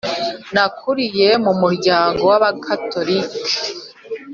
nakuriye 0.53 1.29
mu 1.45 1.53
muryango 1.61 2.21
w 2.29 2.31
‘abagatolika, 2.37 3.39